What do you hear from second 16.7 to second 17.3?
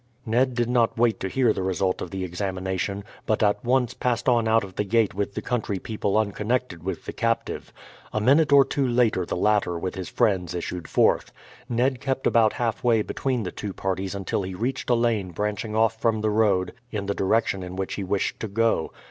in the